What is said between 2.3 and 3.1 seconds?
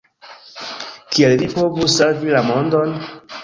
la mondon?